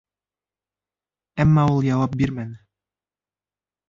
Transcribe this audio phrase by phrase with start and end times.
[1.45, 2.57] Әммә ул яуап бирмәне.